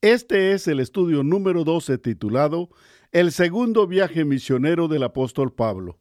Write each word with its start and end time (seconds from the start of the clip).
Este 0.00 0.52
es 0.52 0.68
el 0.68 0.78
estudio 0.78 1.24
número 1.24 1.64
12 1.64 1.98
titulado 1.98 2.70
El 3.10 3.32
segundo 3.32 3.88
viaje 3.88 4.24
misionero 4.24 4.86
del 4.86 5.02
apóstol 5.02 5.52
Pablo. 5.52 5.98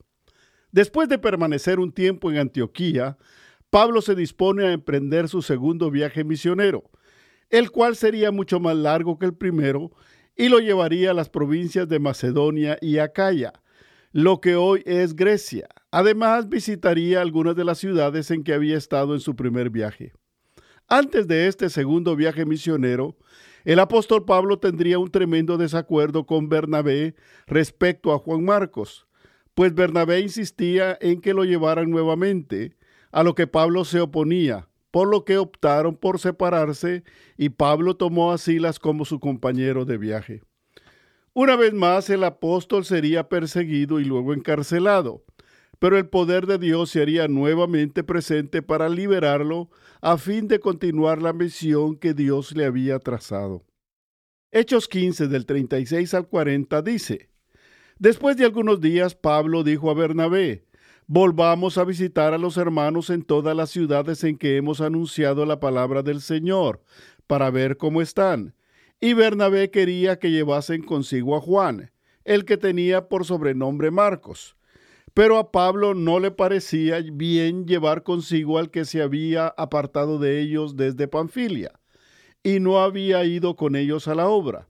Después 0.71 1.09
de 1.09 1.17
permanecer 1.17 1.79
un 1.79 1.91
tiempo 1.91 2.29
en 2.29 2.37
Antioquía, 2.37 3.17
Pablo 3.71 4.03
se 4.03 4.13
dispone 4.13 4.67
a 4.67 4.71
emprender 4.73 5.27
su 5.27 5.41
segundo 5.41 5.89
viaje 5.89 6.23
misionero, 6.23 6.91
el 7.49 7.71
cual 7.71 7.95
sería 7.95 8.29
mucho 8.29 8.59
más 8.59 8.75
largo 8.75 9.17
que 9.17 9.25
el 9.25 9.33
primero 9.33 9.89
y 10.35 10.49
lo 10.49 10.59
llevaría 10.59 11.09
a 11.09 11.15
las 11.15 11.29
provincias 11.29 11.89
de 11.89 11.97
Macedonia 11.97 12.77
y 12.79 12.99
Acaya, 12.99 13.51
lo 14.11 14.41
que 14.41 14.55
hoy 14.55 14.83
es 14.85 15.15
Grecia. 15.15 15.69
Además, 15.89 16.49
visitaría 16.49 17.19
algunas 17.19 17.55
de 17.55 17.65
las 17.65 17.79
ciudades 17.79 18.29
en 18.29 18.43
que 18.43 18.53
había 18.53 18.77
estado 18.77 19.15
en 19.15 19.21
su 19.21 19.35
primer 19.35 19.71
viaje. 19.71 20.13
Antes 20.87 21.27
de 21.27 21.47
este 21.47 21.71
segundo 21.71 22.15
viaje 22.15 22.45
misionero, 22.45 23.17
el 23.67 23.79
apóstol 23.79 24.23
Pablo 24.23 24.59
tendría 24.59 24.97
un 24.97 25.11
tremendo 25.11 25.57
desacuerdo 25.57 26.25
con 26.25 26.47
Bernabé 26.47 27.15
respecto 27.47 28.13
a 28.13 28.17
Juan 28.17 28.45
Marcos, 28.45 29.07
pues 29.55 29.75
Bernabé 29.75 30.21
insistía 30.21 30.97
en 31.01 31.19
que 31.19 31.33
lo 31.33 31.43
llevaran 31.43 31.91
nuevamente, 31.91 32.77
a 33.11 33.23
lo 33.23 33.35
que 33.35 33.45
Pablo 33.45 33.83
se 33.83 33.99
oponía, 33.99 34.69
por 34.89 35.09
lo 35.09 35.25
que 35.25 35.37
optaron 35.37 35.97
por 35.97 36.17
separarse 36.17 37.03
y 37.35 37.49
Pablo 37.49 37.97
tomó 37.97 38.31
a 38.31 38.37
Silas 38.37 38.79
como 38.79 39.03
su 39.03 39.19
compañero 39.19 39.83
de 39.83 39.97
viaje. 39.97 40.43
Una 41.33 41.57
vez 41.57 41.73
más 41.73 42.09
el 42.09 42.23
apóstol 42.23 42.85
sería 42.85 43.27
perseguido 43.27 43.99
y 43.99 44.05
luego 44.05 44.33
encarcelado, 44.33 45.25
pero 45.79 45.97
el 45.97 46.07
poder 46.07 46.47
de 46.47 46.57
Dios 46.57 46.89
se 46.91 47.01
haría 47.01 47.27
nuevamente 47.27 48.03
presente 48.03 48.61
para 48.61 48.89
liberarlo 48.89 49.69
a 50.01 50.17
fin 50.17 50.47
de 50.47 50.59
continuar 50.59 51.21
la 51.21 51.33
misión 51.33 51.97
que 51.97 52.13
Dios 52.13 52.55
le 52.55 52.65
había 52.65 52.99
trazado. 52.99 53.63
Hechos 54.51 54.87
15 54.87 55.27
del 55.27 55.45
36 55.45 56.13
al 56.13 56.27
40 56.27 56.81
dice, 56.81 57.29
Después 57.99 58.37
de 58.37 58.45
algunos 58.45 58.81
días 58.81 59.15
Pablo 59.15 59.63
dijo 59.63 59.89
a 59.91 59.93
Bernabé, 59.93 60.65
Volvamos 61.05 61.77
a 61.77 61.85
visitar 61.85 62.33
a 62.33 62.37
los 62.37 62.57
hermanos 62.57 63.09
en 63.09 63.23
todas 63.23 63.55
las 63.55 63.69
ciudades 63.69 64.23
en 64.25 64.37
que 64.37 64.57
hemos 64.57 64.81
anunciado 64.81 65.45
la 65.45 65.59
palabra 65.59 66.03
del 66.03 66.21
Señor, 66.21 66.81
para 67.27 67.49
ver 67.49 67.77
cómo 67.77 68.01
están. 68.01 68.55
Y 68.99 69.13
Bernabé 69.13 69.69
quería 69.69 70.19
que 70.19 70.31
llevasen 70.31 70.83
consigo 70.83 71.37
a 71.37 71.39
Juan, 71.39 71.91
el 72.25 72.43
que 72.43 72.57
tenía 72.57 73.07
por 73.07 73.23
sobrenombre 73.23 73.89
Marcos 73.89 74.56
pero 75.13 75.37
a 75.37 75.51
Pablo 75.51 75.93
no 75.93 76.19
le 76.19 76.31
parecía 76.31 76.99
bien 77.01 77.65
llevar 77.65 78.03
consigo 78.03 78.57
al 78.57 78.69
que 78.69 78.85
se 78.85 79.01
había 79.01 79.47
apartado 79.47 80.19
de 80.19 80.41
ellos 80.41 80.75
desde 80.75 81.07
Panfilia, 81.07 81.79
y 82.43 82.59
no 82.59 82.79
había 82.79 83.23
ido 83.25 83.55
con 83.55 83.75
ellos 83.75 84.07
a 84.07 84.15
la 84.15 84.27
obra. 84.27 84.67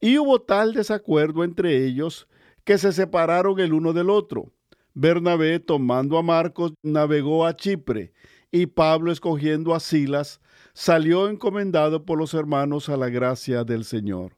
Y 0.00 0.18
hubo 0.18 0.40
tal 0.40 0.74
desacuerdo 0.74 1.44
entre 1.44 1.84
ellos 1.84 2.28
que 2.64 2.78
se 2.78 2.92
separaron 2.92 3.60
el 3.60 3.72
uno 3.72 3.92
del 3.92 4.10
otro. 4.10 4.52
Bernabé, 4.94 5.60
tomando 5.60 6.18
a 6.18 6.22
Marcos, 6.22 6.72
navegó 6.82 7.46
a 7.46 7.56
Chipre, 7.56 8.12
y 8.50 8.66
Pablo, 8.66 9.10
escogiendo 9.10 9.74
a 9.74 9.80
Silas, 9.80 10.40
salió 10.72 11.28
encomendado 11.28 12.04
por 12.04 12.18
los 12.18 12.34
hermanos 12.34 12.88
a 12.88 12.96
la 12.96 13.08
gracia 13.08 13.64
del 13.64 13.84
Señor. 13.84 14.36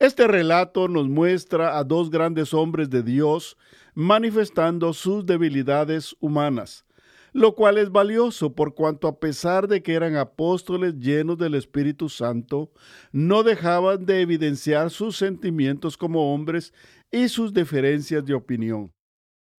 Este 0.00 0.26
relato 0.26 0.88
nos 0.88 1.08
muestra 1.08 1.78
a 1.78 1.84
dos 1.84 2.10
grandes 2.10 2.52
hombres 2.52 2.90
de 2.90 3.04
Dios 3.04 3.56
manifestando 3.94 4.92
sus 4.92 5.24
debilidades 5.24 6.16
humanas, 6.18 6.84
lo 7.32 7.54
cual 7.54 7.78
es 7.78 7.90
valioso 7.90 8.54
por 8.54 8.74
cuanto 8.74 9.06
a 9.06 9.20
pesar 9.20 9.68
de 9.68 9.84
que 9.84 9.94
eran 9.94 10.16
apóstoles 10.16 10.98
llenos 10.98 11.38
del 11.38 11.54
Espíritu 11.54 12.08
Santo, 12.08 12.72
no 13.12 13.44
dejaban 13.44 14.04
de 14.04 14.20
evidenciar 14.20 14.90
sus 14.90 15.16
sentimientos 15.16 15.96
como 15.96 16.34
hombres 16.34 16.74
y 17.12 17.28
sus 17.28 17.54
diferencias 17.54 18.24
de 18.24 18.34
opinión. 18.34 18.92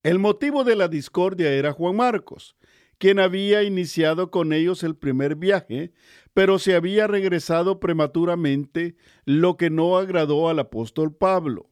El 0.03 0.19
motivo 0.19 0.65
de 0.65 0.75
la 0.75 0.89
discordia 0.89 1.49
era 1.51 1.71
Juan 1.71 1.95
Marcos, 1.95 2.57
quien 2.97 3.19
había 3.19 3.63
iniciado 3.63 4.31
con 4.31 4.53
ellos 4.53 4.83
el 4.83 4.95
primer 4.95 5.35
viaje, 5.35 5.91
pero 6.33 6.59
se 6.59 6.75
había 6.75 7.07
regresado 7.07 7.79
prematuramente, 7.79 8.95
lo 9.25 9.57
que 9.57 9.69
no 9.69 9.97
agradó 9.97 10.49
al 10.49 10.59
apóstol 10.59 11.15
Pablo. 11.15 11.69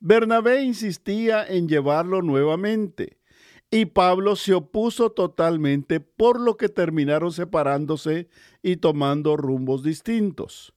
Bernabé 0.00 0.62
insistía 0.62 1.46
en 1.46 1.68
llevarlo 1.68 2.22
nuevamente, 2.22 3.18
y 3.70 3.86
Pablo 3.86 4.36
se 4.36 4.54
opuso 4.54 5.12
totalmente, 5.12 6.00
por 6.00 6.40
lo 6.40 6.56
que 6.56 6.68
terminaron 6.68 7.32
separándose 7.32 8.28
y 8.62 8.76
tomando 8.76 9.36
rumbos 9.36 9.82
distintos. 9.82 10.74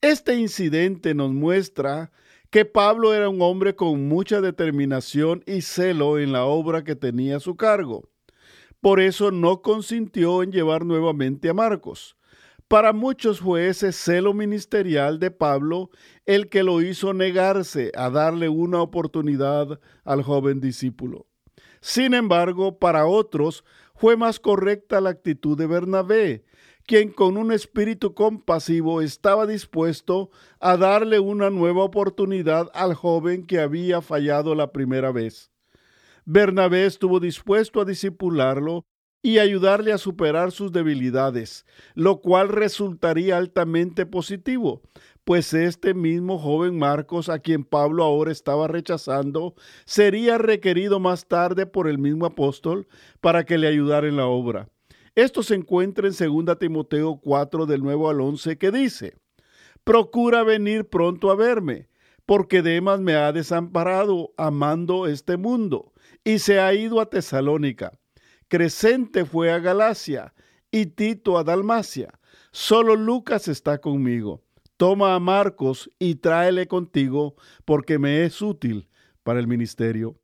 Este 0.00 0.34
incidente 0.34 1.14
nos 1.14 1.32
muestra 1.32 2.10
que 2.50 2.64
Pablo 2.64 3.14
era 3.14 3.28
un 3.28 3.40
hombre 3.40 3.76
con 3.76 4.08
mucha 4.08 4.40
determinación 4.40 5.44
y 5.46 5.62
celo 5.62 6.18
en 6.18 6.32
la 6.32 6.44
obra 6.44 6.84
que 6.84 6.96
tenía 6.96 7.36
a 7.36 7.40
su 7.40 7.56
cargo. 7.56 8.11
Por 8.82 8.98
eso 8.98 9.30
no 9.30 9.62
consintió 9.62 10.42
en 10.42 10.50
llevar 10.50 10.84
nuevamente 10.84 11.48
a 11.48 11.54
Marcos. 11.54 12.16
Para 12.66 12.92
muchos 12.92 13.38
fue 13.38 13.68
ese 13.68 13.92
celo 13.92 14.34
ministerial 14.34 15.20
de 15.20 15.30
Pablo 15.30 15.90
el 16.26 16.48
que 16.48 16.64
lo 16.64 16.82
hizo 16.82 17.14
negarse 17.14 17.92
a 17.94 18.10
darle 18.10 18.48
una 18.48 18.82
oportunidad 18.82 19.78
al 20.04 20.24
joven 20.24 20.60
discípulo. 20.60 21.28
Sin 21.80 22.12
embargo, 22.12 22.80
para 22.80 23.06
otros 23.06 23.64
fue 23.94 24.16
más 24.16 24.40
correcta 24.40 25.00
la 25.00 25.10
actitud 25.10 25.56
de 25.56 25.68
Bernabé, 25.68 26.44
quien 26.84 27.12
con 27.12 27.36
un 27.36 27.52
espíritu 27.52 28.14
compasivo 28.14 29.00
estaba 29.00 29.46
dispuesto 29.46 30.30
a 30.58 30.76
darle 30.76 31.20
una 31.20 31.50
nueva 31.50 31.84
oportunidad 31.84 32.68
al 32.74 32.94
joven 32.94 33.46
que 33.46 33.60
había 33.60 34.00
fallado 34.00 34.56
la 34.56 34.72
primera 34.72 35.12
vez. 35.12 35.51
Bernabé 36.24 36.86
estuvo 36.86 37.18
dispuesto 37.18 37.80
a 37.80 37.84
disipularlo 37.84 38.84
y 39.22 39.38
ayudarle 39.38 39.92
a 39.92 39.98
superar 39.98 40.52
sus 40.52 40.72
debilidades, 40.72 41.64
lo 41.94 42.20
cual 42.20 42.48
resultaría 42.48 43.36
altamente 43.36 44.06
positivo, 44.06 44.82
pues 45.24 45.52
este 45.52 45.94
mismo 45.94 46.38
joven 46.38 46.78
Marcos, 46.78 47.28
a 47.28 47.40
quien 47.40 47.64
Pablo 47.64 48.04
ahora 48.04 48.30
estaba 48.30 48.68
rechazando, 48.68 49.54
sería 49.84 50.38
requerido 50.38 51.00
más 51.00 51.26
tarde 51.26 51.66
por 51.66 51.88
el 51.88 51.98
mismo 51.98 52.26
apóstol 52.26 52.86
para 53.20 53.44
que 53.44 53.58
le 53.58 53.68
ayudara 53.68 54.08
en 54.08 54.16
la 54.16 54.26
obra. 54.26 54.68
Esto 55.14 55.42
se 55.42 55.54
encuentra 55.54 56.08
en 56.08 56.44
2 56.44 56.58
Timoteo 56.58 57.20
4 57.22 57.66
del 57.66 57.82
9 57.82 58.08
al 58.08 58.20
11 58.20 58.58
que 58.58 58.70
dice, 58.70 59.16
Procura 59.84 60.44
venir 60.44 60.88
pronto 60.88 61.30
a 61.30 61.36
verme, 61.36 61.88
porque 62.26 62.62
Demas 62.62 63.00
me 63.00 63.14
ha 63.14 63.32
desamparado 63.32 64.32
amando 64.36 65.06
este 65.06 65.36
mundo 65.36 65.91
y 66.24 66.38
se 66.38 66.60
ha 66.60 66.72
ido 66.74 67.00
a 67.00 67.10
Tesalónica. 67.10 67.98
Crescente 68.48 69.24
fue 69.24 69.50
a 69.50 69.58
Galacia 69.58 70.34
y 70.70 70.86
Tito 70.86 71.38
a 71.38 71.44
Dalmacia. 71.44 72.18
Solo 72.50 72.96
Lucas 72.96 73.48
está 73.48 73.78
conmigo. 73.78 74.42
Toma 74.76 75.14
a 75.14 75.20
Marcos 75.20 75.90
y 75.98 76.16
tráele 76.16 76.66
contigo 76.66 77.36
porque 77.64 77.98
me 77.98 78.24
es 78.24 78.42
útil 78.42 78.88
para 79.22 79.40
el 79.40 79.46
ministerio. 79.46 80.18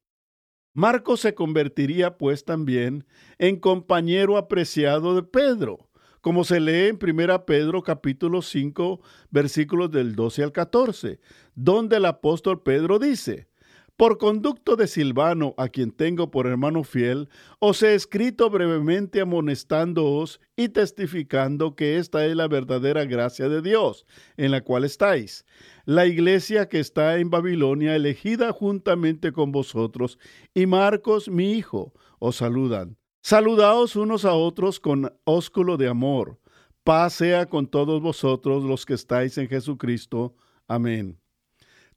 Marcos 0.75 1.21
se 1.21 1.35
convertiría 1.35 2.19
pues 2.19 2.45
también 2.45 3.06
en 3.39 3.59
compañero 3.59 4.37
apreciado 4.37 5.15
de 5.15 5.23
Pedro, 5.23 5.89
como 6.21 6.45
se 6.45 6.61
lee 6.61 6.89
en 6.89 6.99
1 7.03 7.47
Pedro 7.47 7.83
capítulo 7.83 8.43
5 8.43 9.00
versículos 9.31 9.91
del 9.91 10.15
12 10.15 10.43
al 10.45 10.53
14, 10.53 11.21
donde 11.55 11.97
el 11.97 12.05
apóstol 12.05 12.62
Pedro 12.62 12.99
dice, 12.99 13.49
por 13.99 14.17
conducto 14.17 14.77
de 14.77 14.87
Silvano, 14.87 15.56
a 15.59 15.69
quien 15.69 15.91
tengo 15.91 16.31
por 16.31 16.47
hermano 16.47 16.85
fiel, 16.85 17.29
os 17.59 17.83
he 17.83 17.97
escrito 17.97 18.49
brevemente 18.49 19.21
amonestándoos 19.21 20.41
y 20.55 20.69
testificando 20.69 21.75
que 21.75 21.99
esta 21.99 22.25
es 22.25 22.37
la 22.37 22.47
verdadera 22.47 23.06
gracia 23.06 23.49
de 23.49 23.61
Dios, 23.61 24.06
en 24.37 24.53
la 24.53 24.61
cual 24.61 24.85
estáis. 24.85 25.45
La 25.85 26.06
iglesia 26.06 26.69
que 26.69 26.79
está 26.79 27.19
en 27.19 27.29
Babilonia, 27.29 27.97
elegida 27.97 28.53
juntamente 28.53 29.33
con 29.33 29.50
vosotros, 29.50 30.21
y 30.55 30.67
Marcos, 30.67 31.29
mi 31.29 31.55
hijo, 31.55 31.93
os 32.21 32.37
saludan. 32.37 32.97
Saludaos 33.21 33.97
unos 33.97 34.25
a 34.25 34.33
otros 34.35 34.79
con 34.79 35.12
ósculo 35.25 35.77
de 35.77 35.89
amor. 35.89 36.39
Paz 36.85 37.15
sea 37.15 37.47
con 37.47 37.67
todos 37.67 38.00
vosotros 38.00 38.62
los 38.62 38.87
que 38.87 38.95
estáis 38.95 39.37
en 39.39 39.49
Jesucristo. 39.49 40.37
Amén. 40.69 41.19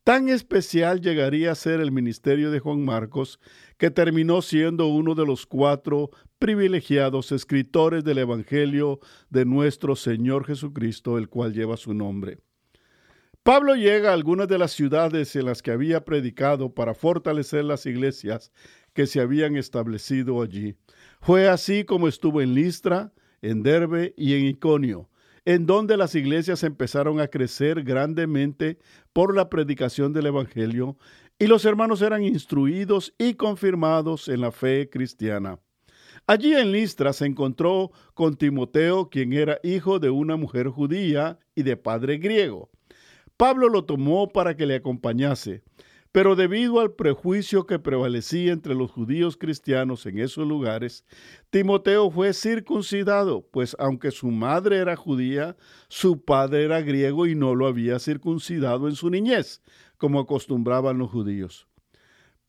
Tan 0.04 0.30
especial 0.30 1.00
llegaría 1.00 1.52
a 1.52 1.56
ser 1.56 1.80
el 1.80 1.92
ministerio 1.92 2.50
de 2.50 2.60
Juan 2.60 2.84
Marcos 2.84 3.40
que 3.78 3.92
terminó 3.92 4.42
siendo 4.42 4.88
uno 4.88 5.14
de 5.14 5.28
los 5.28 5.46
cuatro 5.46 6.10
privilegiados 6.40 7.32
escritores 7.32 8.04
del 8.04 8.18
Evangelio 8.18 9.00
de 9.30 9.46
nuestro 9.46 9.96
Señor 9.96 10.48
Jesucristo, 10.48 11.20
el 11.20 11.30
cual 11.30 11.54
lleva 11.54 11.78
su 11.78 11.94
nombre. 11.94 12.40
Pablo 13.44 13.76
llega 13.76 14.10
a 14.10 14.14
algunas 14.14 14.48
de 14.48 14.58
las 14.58 14.72
ciudades 14.72 15.36
en 15.36 15.46
las 15.46 15.62
que 15.62 15.70
había 15.70 16.04
predicado 16.04 16.74
para 16.74 16.96
fortalecer 16.96 17.64
las 17.64 17.86
iglesias 17.86 18.52
que 18.94 19.06
se 19.06 19.22
habían 19.22 19.56
establecido 19.56 20.42
allí. 20.42 20.76
Fue 21.22 21.48
así 21.48 21.84
como 21.84 22.08
estuvo 22.08 22.42
en 22.42 22.56
Listra, 22.56 23.14
en 23.44 23.62
Derbe 23.62 24.16
y 24.18 24.34
en 24.34 24.46
Iconio, 24.46 25.11
en 25.46 25.66
donde 25.66 25.98
las 25.98 26.16
iglesias 26.16 26.64
empezaron 26.64 27.20
a 27.20 27.28
crecer 27.28 27.84
grandemente 27.84 28.78
por 29.14 29.36
la 29.36 29.50
predicación 29.50 30.14
del 30.14 30.28
Evangelio 30.28 30.98
y 31.40 31.48
los 31.48 31.66
hermanos 31.66 32.02
eran 32.02 32.24
instruidos 32.24 33.14
y 33.18 33.34
confirmados 33.34 34.28
en 34.28 34.42
la 34.42 34.52
fe 34.52 34.90
cristiana. 34.90 35.60
Allí 36.28 36.54
en 36.54 36.72
Listra 36.72 37.14
se 37.14 37.26
encontró 37.26 37.92
con 38.14 38.38
Timoteo, 38.38 39.10
quien 39.10 39.34
era 39.34 39.60
hijo 39.64 40.00
de 40.00 40.12
una 40.12 40.36
mujer 40.36 40.68
judía 40.68 41.40
y 41.56 41.64
de 41.64 41.78
padre 41.78 42.18
griego. 42.18 42.70
Pablo 43.38 43.70
lo 43.70 43.86
tomó 43.86 44.30
para 44.30 44.56
que 44.56 44.68
le 44.68 44.76
acompañase, 44.76 45.64
pero 46.12 46.36
debido 46.36 46.80
al 46.82 46.94
prejuicio 46.94 47.66
que 47.66 47.80
prevalecía 47.80 48.52
entre 48.52 48.76
los 48.76 48.92
judíos 48.92 49.38
cristianos 49.38 50.06
en 50.06 50.20
esos 50.20 50.46
lugares, 50.46 51.06
Timoteo 51.50 52.12
fue 52.12 52.34
circuncidado, 52.34 53.48
pues 53.50 53.76
aunque 53.80 54.12
su 54.12 54.28
madre 54.30 54.78
era 54.78 54.98
judía, 54.98 55.56
su 55.88 56.24
padre 56.24 56.66
era 56.66 56.82
griego 56.82 57.28
y 57.28 57.36
no 57.36 57.56
lo 57.56 57.68
había 57.68 58.00
circuncidado 58.00 58.90
en 58.90 58.96
su 58.96 59.10
niñez, 59.10 59.62
como 59.98 60.20
acostumbraban 60.20 60.98
los 60.98 61.10
judíos. 61.12 61.68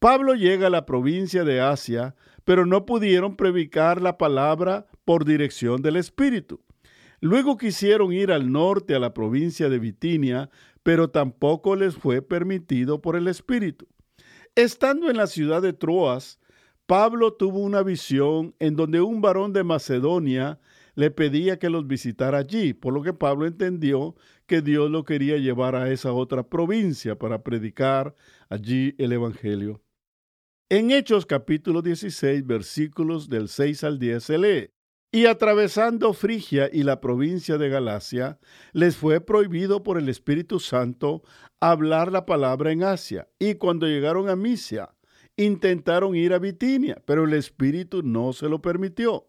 Pablo 0.00 0.34
llega 0.34 0.66
a 0.66 0.70
la 0.70 0.84
provincia 0.84 1.44
de 1.44 1.60
Asia, 1.60 2.16
pero 2.44 2.66
no 2.66 2.84
pudieron 2.84 3.36
predicar 3.36 4.02
la 4.02 4.18
palabra 4.18 4.86
por 5.04 5.24
dirección 5.24 5.80
del 5.80 5.94
Espíritu. 5.94 6.60
Luego 7.20 7.56
quisieron 7.56 8.12
ir 8.12 8.32
al 8.32 8.50
norte 8.50 8.96
a 8.96 8.98
la 8.98 9.14
provincia 9.14 9.68
de 9.68 9.78
Bitinia, 9.78 10.50
pero 10.82 11.10
tampoco 11.10 11.76
les 11.76 11.96
fue 11.96 12.22
permitido 12.22 13.00
por 13.00 13.16
el 13.16 13.28
Espíritu. 13.28 13.86
Estando 14.54 15.10
en 15.10 15.16
la 15.16 15.26
ciudad 15.26 15.62
de 15.62 15.72
Troas, 15.72 16.38
Pablo 16.86 17.32
tuvo 17.32 17.60
una 17.60 17.82
visión 17.82 18.54
en 18.58 18.76
donde 18.76 19.00
un 19.00 19.20
varón 19.20 19.52
de 19.52 19.64
Macedonia 19.64 20.60
le 20.94 21.10
pedía 21.10 21.58
que 21.58 21.70
los 21.70 21.86
visitara 21.86 22.38
allí, 22.38 22.74
por 22.74 22.92
lo 22.92 23.02
que 23.02 23.14
Pablo 23.14 23.46
entendió 23.46 24.14
que 24.46 24.60
Dios 24.60 24.90
lo 24.90 25.04
quería 25.04 25.38
llevar 25.38 25.74
a 25.74 25.90
esa 25.90 26.12
otra 26.12 26.42
provincia 26.42 27.18
para 27.18 27.42
predicar 27.42 28.14
allí 28.50 28.94
el 28.98 29.12
Evangelio. 29.12 29.82
En 30.68 30.90
Hechos 30.90 31.24
capítulo 31.24 31.82
16, 31.82 32.46
versículos 32.46 33.28
del 33.28 33.48
6 33.48 33.84
al 33.84 33.98
10 33.98 34.24
se 34.24 34.38
lee, 34.38 34.70
y 35.14 35.26
atravesando 35.26 36.14
Frigia 36.14 36.70
y 36.72 36.84
la 36.84 37.02
provincia 37.02 37.58
de 37.58 37.68
Galacia, 37.68 38.38
les 38.72 38.96
fue 38.96 39.20
prohibido 39.20 39.82
por 39.82 39.98
el 39.98 40.08
Espíritu 40.08 40.58
Santo 40.58 41.22
hablar 41.60 42.10
la 42.10 42.24
palabra 42.24 42.72
en 42.72 42.82
Asia. 42.82 43.28
Y 43.38 43.56
cuando 43.56 43.86
llegaron 43.86 44.30
a 44.30 44.36
Misia, 44.36 44.94
intentaron 45.36 46.16
ir 46.16 46.32
a 46.32 46.38
Bitinia, 46.38 47.02
pero 47.04 47.24
el 47.24 47.34
Espíritu 47.34 48.02
no 48.02 48.32
se 48.32 48.48
lo 48.48 48.62
permitió. 48.62 49.26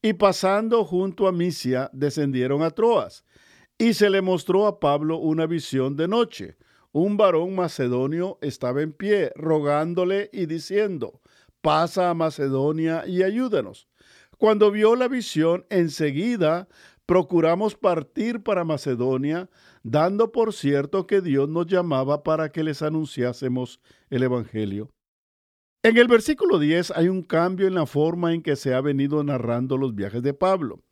Y 0.00 0.14
pasando 0.14 0.82
junto 0.86 1.28
a 1.28 1.32
Misia, 1.32 1.90
descendieron 1.92 2.62
a 2.62 2.70
Troas. 2.70 3.26
Y 3.76 3.92
se 3.92 4.08
le 4.08 4.22
mostró 4.22 4.66
a 4.66 4.80
Pablo 4.80 5.18
una 5.18 5.46
visión 5.46 5.94
de 5.94 6.08
noche. 6.08 6.56
Un 6.90 7.18
varón 7.18 7.54
macedonio 7.54 8.38
estaba 8.40 8.80
en 8.80 8.94
pie, 8.94 9.30
rogándole 9.36 10.30
y 10.32 10.46
diciendo, 10.46 11.20
pasa 11.60 12.08
a 12.08 12.14
Macedonia 12.14 13.04
y 13.06 13.22
ayúdanos. 13.22 13.88
Cuando 14.38 14.70
vio 14.70 14.94
la 14.94 15.08
visión, 15.08 15.66
enseguida 15.68 16.68
procuramos 17.06 17.74
partir 17.74 18.42
para 18.42 18.64
Macedonia, 18.64 19.50
dando 19.82 20.30
por 20.30 20.52
cierto 20.52 21.06
que 21.06 21.20
Dios 21.20 21.48
nos 21.48 21.66
llamaba 21.66 22.22
para 22.22 22.52
que 22.52 22.62
les 22.62 22.82
anunciásemos 22.82 23.80
el 24.10 24.22
Evangelio. 24.22 24.90
En 25.82 25.96
el 25.96 26.06
versículo 26.06 26.58
10 26.60 26.92
hay 26.92 27.08
un 27.08 27.22
cambio 27.22 27.66
en 27.66 27.74
la 27.74 27.86
forma 27.86 28.32
en 28.32 28.42
que 28.42 28.54
se 28.54 28.74
ha 28.74 28.80
venido 28.80 29.24
narrando 29.24 29.76
los 29.76 29.94
viajes 29.94 30.22
de 30.22 30.34
Pablo, 30.34 30.82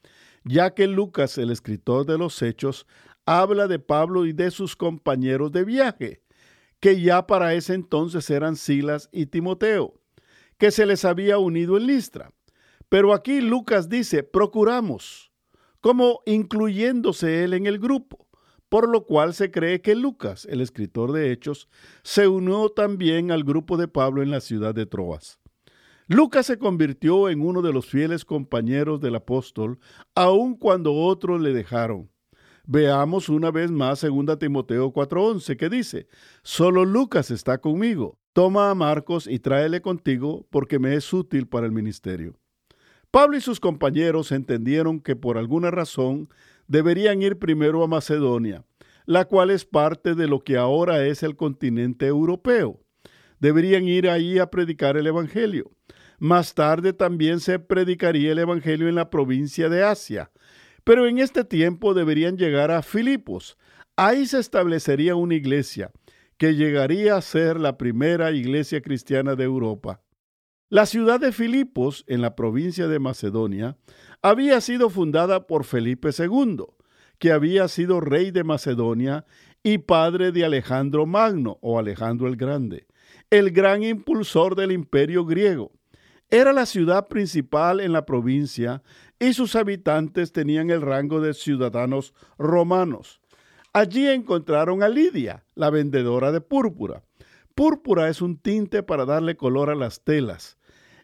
ya 0.42 0.74
que 0.74 0.88
Lucas, 0.88 1.38
el 1.38 1.50
escritor 1.50 2.04
de 2.04 2.18
los 2.18 2.42
Hechos, 2.42 2.86
habla 3.26 3.68
de 3.68 3.78
Pablo 3.78 4.26
y 4.26 4.32
de 4.32 4.50
sus 4.50 4.74
compañeros 4.74 5.52
de 5.52 5.64
viaje, 5.64 6.22
que 6.80 7.00
ya 7.00 7.26
para 7.28 7.54
ese 7.54 7.74
entonces 7.74 8.28
eran 8.30 8.56
Silas 8.56 9.08
y 9.12 9.26
Timoteo, 9.26 9.94
que 10.58 10.72
se 10.72 10.86
les 10.86 11.04
había 11.04 11.38
unido 11.38 11.76
en 11.76 11.86
Listra. 11.86 12.32
Pero 12.88 13.12
aquí 13.12 13.40
Lucas 13.40 13.88
dice, 13.88 14.22
procuramos, 14.22 15.32
como 15.80 16.20
incluyéndose 16.26 17.42
él 17.44 17.54
en 17.54 17.66
el 17.66 17.78
grupo, 17.78 18.26
por 18.68 18.88
lo 18.88 19.04
cual 19.04 19.34
se 19.34 19.50
cree 19.50 19.80
que 19.80 19.94
Lucas, 19.94 20.46
el 20.50 20.60
escritor 20.60 21.12
de 21.12 21.32
Hechos, 21.32 21.68
se 22.02 22.28
unió 22.28 22.68
también 22.68 23.30
al 23.30 23.44
grupo 23.44 23.76
de 23.76 23.88
Pablo 23.88 24.22
en 24.22 24.30
la 24.30 24.40
ciudad 24.40 24.74
de 24.74 24.86
Troas. 24.86 25.40
Lucas 26.08 26.46
se 26.46 26.58
convirtió 26.58 27.28
en 27.28 27.40
uno 27.40 27.62
de 27.62 27.72
los 27.72 27.86
fieles 27.86 28.24
compañeros 28.24 29.00
del 29.00 29.16
apóstol, 29.16 29.80
aun 30.14 30.56
cuando 30.56 30.94
otros 30.94 31.40
le 31.40 31.52
dejaron. 31.52 32.10
Veamos 32.64 33.28
una 33.28 33.50
vez 33.50 33.72
más 33.72 34.02
2 34.02 34.38
Timoteo 34.38 34.92
4:11 34.92 35.56
que 35.56 35.68
dice, 35.68 36.06
solo 36.42 36.84
Lucas 36.84 37.30
está 37.32 37.58
conmigo. 37.58 38.18
Toma 38.32 38.70
a 38.70 38.74
Marcos 38.74 39.26
y 39.26 39.38
tráele 39.40 39.80
contigo 39.80 40.46
porque 40.50 40.78
me 40.78 40.94
es 40.94 41.12
útil 41.12 41.48
para 41.48 41.66
el 41.66 41.72
ministerio. 41.72 42.38
Pablo 43.16 43.38
y 43.38 43.40
sus 43.40 43.60
compañeros 43.60 44.30
entendieron 44.30 45.00
que 45.00 45.16
por 45.16 45.38
alguna 45.38 45.70
razón 45.70 46.28
deberían 46.68 47.22
ir 47.22 47.38
primero 47.38 47.82
a 47.82 47.86
Macedonia, 47.86 48.62
la 49.06 49.24
cual 49.24 49.50
es 49.50 49.64
parte 49.64 50.14
de 50.14 50.26
lo 50.26 50.40
que 50.40 50.58
ahora 50.58 51.02
es 51.06 51.22
el 51.22 51.34
continente 51.34 52.08
europeo. 52.08 52.78
Deberían 53.40 53.88
ir 53.88 54.10
ahí 54.10 54.38
a 54.38 54.50
predicar 54.50 54.98
el 54.98 55.06
Evangelio. 55.06 55.70
Más 56.18 56.52
tarde 56.52 56.92
también 56.92 57.40
se 57.40 57.58
predicaría 57.58 58.32
el 58.32 58.38
Evangelio 58.38 58.86
en 58.86 58.96
la 58.96 59.08
provincia 59.08 59.70
de 59.70 59.82
Asia, 59.82 60.30
pero 60.84 61.06
en 61.06 61.18
este 61.18 61.42
tiempo 61.42 61.94
deberían 61.94 62.36
llegar 62.36 62.70
a 62.70 62.82
Filipos. 62.82 63.56
Ahí 63.96 64.26
se 64.26 64.40
establecería 64.40 65.14
una 65.14 65.36
iglesia 65.36 65.90
que 66.36 66.54
llegaría 66.54 67.16
a 67.16 67.22
ser 67.22 67.58
la 67.58 67.78
primera 67.78 68.30
iglesia 68.32 68.82
cristiana 68.82 69.36
de 69.36 69.44
Europa. 69.44 70.02
La 70.68 70.84
ciudad 70.84 71.20
de 71.20 71.30
Filipos, 71.30 72.04
en 72.08 72.20
la 72.20 72.34
provincia 72.34 72.88
de 72.88 72.98
Macedonia, 72.98 73.76
había 74.20 74.60
sido 74.60 74.90
fundada 74.90 75.46
por 75.46 75.62
Felipe 75.62 76.10
II, 76.18 76.64
que 77.20 77.30
había 77.30 77.68
sido 77.68 78.00
rey 78.00 78.32
de 78.32 78.42
Macedonia 78.42 79.24
y 79.62 79.78
padre 79.78 80.32
de 80.32 80.44
Alejandro 80.44 81.06
Magno 81.06 81.58
o 81.60 81.78
Alejandro 81.78 82.26
el 82.26 82.34
Grande, 82.34 82.88
el 83.30 83.52
gran 83.52 83.84
impulsor 83.84 84.56
del 84.56 84.72
imperio 84.72 85.24
griego. 85.24 85.70
Era 86.30 86.52
la 86.52 86.66
ciudad 86.66 87.06
principal 87.06 87.78
en 87.78 87.92
la 87.92 88.04
provincia 88.04 88.82
y 89.20 89.34
sus 89.34 89.54
habitantes 89.54 90.32
tenían 90.32 90.70
el 90.70 90.82
rango 90.82 91.20
de 91.20 91.32
ciudadanos 91.34 92.12
romanos. 92.38 93.20
Allí 93.72 94.08
encontraron 94.08 94.82
a 94.82 94.88
Lidia, 94.88 95.44
la 95.54 95.70
vendedora 95.70 96.32
de 96.32 96.40
púrpura. 96.40 97.04
Púrpura 97.56 98.10
es 98.10 98.20
un 98.20 98.36
tinte 98.36 98.82
para 98.82 99.06
darle 99.06 99.34
color 99.38 99.70
a 99.70 99.74
las 99.74 100.04
telas. 100.04 100.58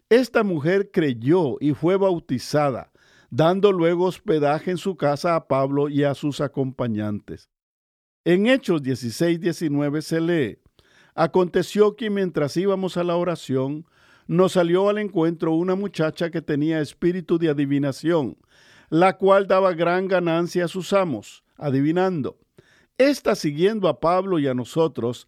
Esta 0.07 0.43
mujer 0.43 0.91
creyó 0.91 1.57
y 1.59 1.73
fue 1.73 1.97
bautizada, 1.97 2.91
dando 3.31 3.71
luego 3.71 4.05
hospedaje 4.05 4.69
en 4.69 4.77
su 4.77 4.95
casa 4.95 5.35
a 5.35 5.47
Pablo 5.47 5.89
y 5.89 6.03
a 6.03 6.13
sus 6.13 6.41
acompañantes. 6.41 7.49
En 8.23 8.45
Hechos 8.45 8.83
16-19 8.83 10.01
se 10.01 10.21
lee, 10.21 10.59
Aconteció 11.15 11.95
que 11.95 12.11
mientras 12.11 12.55
íbamos 12.55 12.97
a 12.97 13.03
la 13.03 13.15
oración, 13.15 13.87
nos 14.27 14.51
salió 14.51 14.89
al 14.89 14.99
encuentro 14.99 15.53
una 15.53 15.73
muchacha 15.73 16.29
que 16.29 16.43
tenía 16.43 16.81
espíritu 16.81 17.39
de 17.39 17.49
adivinación, 17.49 18.37
la 18.89 19.17
cual 19.17 19.47
daba 19.47 19.73
gran 19.73 20.07
ganancia 20.07 20.65
a 20.65 20.67
sus 20.67 20.93
amos, 20.93 21.43
adivinando. 21.57 22.37
Esta, 22.99 23.33
siguiendo 23.33 23.87
a 23.87 23.99
Pablo 23.99 24.37
y 24.37 24.47
a 24.47 24.53
nosotros, 24.53 25.27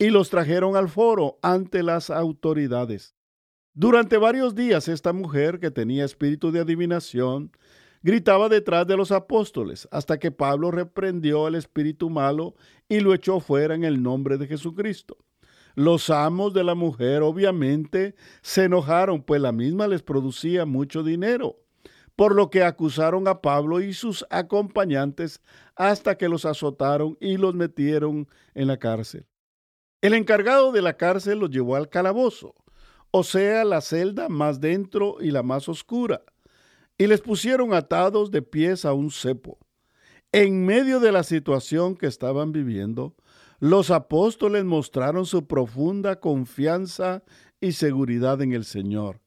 y 0.00 0.08
los 0.08 0.30
trajeron 0.30 0.76
al 0.76 0.88
foro 0.88 1.38
ante 1.42 1.82
las 1.82 2.08
autoridades. 2.08 3.14
Durante 3.74 4.16
varios 4.16 4.54
días 4.54 4.88
esta 4.88 5.12
mujer, 5.12 5.60
que 5.60 5.70
tenía 5.70 6.06
espíritu 6.06 6.50
de 6.50 6.60
adivinación, 6.60 7.52
gritaba 8.02 8.48
detrás 8.48 8.86
de 8.86 8.96
los 8.96 9.12
apóstoles, 9.12 9.86
hasta 9.92 10.18
que 10.18 10.30
Pablo 10.30 10.70
reprendió 10.70 11.44
al 11.44 11.54
espíritu 11.54 12.08
malo 12.08 12.54
y 12.88 13.00
lo 13.00 13.12
echó 13.12 13.40
fuera 13.40 13.74
en 13.74 13.84
el 13.84 14.02
nombre 14.02 14.38
de 14.38 14.46
Jesucristo. 14.46 15.18
Los 15.74 16.08
amos 16.08 16.54
de 16.54 16.64
la 16.64 16.74
mujer 16.74 17.20
obviamente 17.20 18.14
se 18.40 18.64
enojaron, 18.64 19.22
pues 19.22 19.42
la 19.42 19.52
misma 19.52 19.86
les 19.86 20.02
producía 20.02 20.64
mucho 20.64 21.02
dinero, 21.02 21.58
por 22.16 22.34
lo 22.34 22.48
que 22.48 22.64
acusaron 22.64 23.28
a 23.28 23.42
Pablo 23.42 23.82
y 23.82 23.92
sus 23.92 24.24
acompañantes 24.30 25.42
hasta 25.76 26.16
que 26.16 26.30
los 26.30 26.46
azotaron 26.46 27.18
y 27.20 27.36
los 27.36 27.54
metieron 27.54 28.28
en 28.54 28.68
la 28.68 28.78
cárcel. 28.78 29.26
El 30.02 30.14
encargado 30.14 30.72
de 30.72 30.80
la 30.80 30.96
cárcel 30.96 31.40
los 31.40 31.50
llevó 31.50 31.76
al 31.76 31.90
calabozo, 31.90 32.54
o 33.10 33.22
sea, 33.22 33.64
la 33.64 33.82
celda 33.82 34.30
más 34.30 34.58
dentro 34.58 35.16
y 35.20 35.30
la 35.30 35.42
más 35.42 35.68
oscura, 35.68 36.22
y 36.96 37.06
les 37.06 37.20
pusieron 37.20 37.74
atados 37.74 38.30
de 38.30 38.40
pies 38.40 38.86
a 38.86 38.94
un 38.94 39.10
cepo. 39.10 39.58
En 40.32 40.64
medio 40.64 41.00
de 41.00 41.12
la 41.12 41.22
situación 41.22 41.96
que 41.96 42.06
estaban 42.06 42.50
viviendo, 42.50 43.14
los 43.58 43.90
apóstoles 43.90 44.64
mostraron 44.64 45.26
su 45.26 45.46
profunda 45.46 46.18
confianza 46.18 47.22
y 47.60 47.72
seguridad 47.72 48.40
en 48.40 48.52
el 48.52 48.64
Señor, 48.64 49.20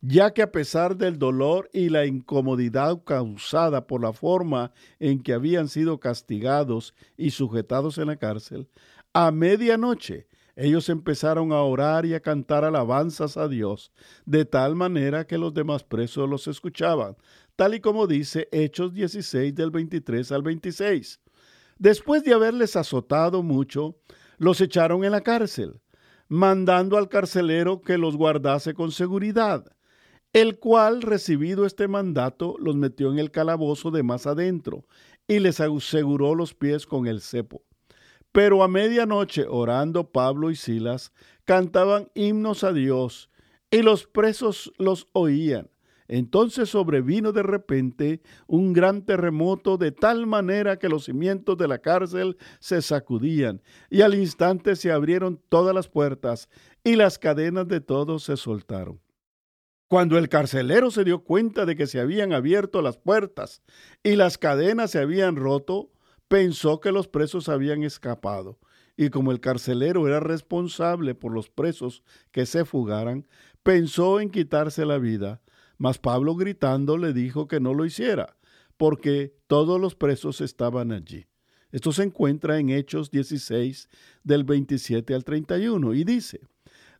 ya 0.00 0.32
que 0.32 0.42
a 0.42 0.52
pesar 0.52 0.96
del 0.96 1.18
dolor 1.18 1.68
y 1.72 1.88
la 1.88 2.06
incomodidad 2.06 3.02
causada 3.02 3.88
por 3.88 4.02
la 4.02 4.12
forma 4.12 4.72
en 5.00 5.20
que 5.20 5.32
habían 5.32 5.66
sido 5.66 5.98
castigados 5.98 6.94
y 7.16 7.30
sujetados 7.30 7.98
en 7.98 8.06
la 8.06 8.16
cárcel, 8.16 8.68
a 9.14 9.30
medianoche 9.30 10.26
ellos 10.54 10.88
empezaron 10.90 11.52
a 11.52 11.62
orar 11.62 12.04
y 12.04 12.14
a 12.14 12.20
cantar 12.20 12.64
alabanzas 12.64 13.36
a 13.36 13.48
Dios, 13.48 13.90
de 14.26 14.44
tal 14.44 14.74
manera 14.74 15.26
que 15.26 15.38
los 15.38 15.54
demás 15.54 15.82
presos 15.82 16.28
los 16.28 16.46
escuchaban, 16.46 17.16
tal 17.56 17.74
y 17.74 17.80
como 17.80 18.06
dice 18.06 18.48
Hechos 18.52 18.92
16 18.92 19.54
del 19.54 19.70
23 19.70 20.30
al 20.30 20.42
26. 20.42 21.20
Después 21.78 22.22
de 22.24 22.34
haberles 22.34 22.76
azotado 22.76 23.42
mucho, 23.42 23.96
los 24.36 24.60
echaron 24.60 25.04
en 25.04 25.12
la 25.12 25.22
cárcel, 25.22 25.80
mandando 26.28 26.98
al 26.98 27.08
carcelero 27.08 27.80
que 27.80 27.96
los 27.96 28.16
guardase 28.16 28.74
con 28.74 28.92
seguridad, 28.92 29.64
el 30.34 30.58
cual, 30.58 31.02
recibido 31.02 31.64
este 31.64 31.88
mandato, 31.88 32.56
los 32.58 32.76
metió 32.76 33.10
en 33.10 33.18
el 33.18 33.30
calabozo 33.30 33.90
de 33.90 34.02
más 34.02 34.26
adentro 34.26 34.86
y 35.26 35.38
les 35.38 35.60
aseguró 35.60 36.34
los 36.34 36.54
pies 36.54 36.86
con 36.86 37.06
el 37.06 37.20
cepo. 37.22 37.62
Pero 38.32 38.62
a 38.62 38.68
medianoche, 38.68 39.46
orando 39.48 40.10
Pablo 40.10 40.50
y 40.50 40.56
Silas, 40.56 41.12
cantaban 41.44 42.10
himnos 42.14 42.64
a 42.64 42.72
Dios, 42.72 43.30
y 43.70 43.82
los 43.82 44.06
presos 44.06 44.72
los 44.78 45.08
oían. 45.12 45.70
Entonces 46.08 46.68
sobrevino 46.68 47.32
de 47.32 47.42
repente 47.42 48.20
un 48.46 48.74
gran 48.74 49.06
terremoto 49.06 49.78
de 49.78 49.92
tal 49.92 50.26
manera 50.26 50.78
que 50.78 50.90
los 50.90 51.06
cimientos 51.06 51.56
de 51.56 51.68
la 51.68 51.78
cárcel 51.78 52.36
se 52.60 52.82
sacudían 52.82 53.62
y 53.88 54.02
al 54.02 54.14
instante 54.14 54.76
se 54.76 54.92
abrieron 54.92 55.40
todas 55.48 55.74
las 55.74 55.88
puertas 55.88 56.50
y 56.84 56.96
las 56.96 57.18
cadenas 57.18 57.66
de 57.66 57.80
todos 57.80 58.24
se 58.24 58.36
soltaron. 58.36 59.00
Cuando 59.88 60.18
el 60.18 60.28
carcelero 60.28 60.90
se 60.90 61.04
dio 61.04 61.24
cuenta 61.24 61.64
de 61.64 61.76
que 61.76 61.86
se 61.86 61.98
habían 61.98 62.34
abierto 62.34 62.82
las 62.82 62.98
puertas 62.98 63.62
y 64.02 64.16
las 64.16 64.36
cadenas 64.36 64.90
se 64.90 64.98
habían 64.98 65.36
roto, 65.36 65.91
pensó 66.32 66.80
que 66.80 66.92
los 66.92 67.08
presos 67.08 67.48
habían 67.48 67.82
escapado. 67.82 68.58
Y 68.96 69.10
como 69.10 69.32
el 69.32 69.40
carcelero 69.40 70.08
era 70.08 70.20
responsable 70.20 71.14
por 71.14 71.32
los 71.32 71.50
presos 71.50 72.02
que 72.30 72.46
se 72.46 72.64
fugaran, 72.64 73.26
pensó 73.62 74.18
en 74.20 74.30
quitarse 74.30 74.86
la 74.86 74.98
vida 74.98 75.42
mas 75.82 75.98
Pablo 75.98 76.36
gritando 76.36 76.96
le 76.96 77.12
dijo 77.12 77.48
que 77.48 77.58
no 77.58 77.74
lo 77.74 77.84
hiciera, 77.84 78.36
porque 78.76 79.34
todos 79.48 79.80
los 79.80 79.96
presos 79.96 80.40
estaban 80.40 80.92
allí. 80.92 81.26
Esto 81.72 81.90
se 81.90 82.04
encuentra 82.04 82.60
en 82.60 82.70
Hechos 82.70 83.10
16 83.10 83.88
del 84.22 84.44
27 84.44 85.12
al 85.12 85.24
31 85.24 85.94
y 85.94 86.04
dice, 86.04 86.40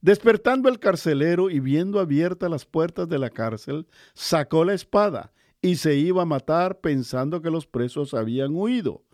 despertando 0.01 0.69
el 0.69 0.81
carcelero 0.81 1.49
y 1.49 1.61
viendo 1.61 2.01
abiertas 2.01 2.51
las 2.51 2.67
puertas 2.67 3.09
de 3.09 3.21
la 3.21 3.31
cárcel, 3.31 3.87
sacó 4.15 4.65
la 4.65 4.75
espada 4.75 5.33
y 5.61 5.77
se 5.77 5.95
iba 5.95 6.23
a 6.23 6.27
matar 6.27 6.81
pensando 6.81 7.41
que 7.41 7.51
los 7.51 7.69
presos 7.69 8.15
habían 8.15 8.53
huido. 8.53 9.05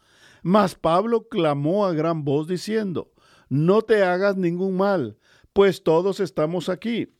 Mas 0.42 0.74
Pablo 0.74 1.28
clamó 1.28 1.86
a 1.86 1.92
gran 1.92 2.24
voz 2.24 2.48
diciendo, 2.48 3.12
no 3.48 3.82
te 3.82 4.02
hagas 4.02 4.36
ningún 4.36 4.76
mal, 4.76 5.18
pues 5.52 5.82
todos 5.82 6.20
estamos 6.20 6.68
aquí. 6.68 7.14